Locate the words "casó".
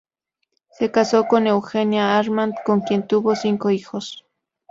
0.89-1.27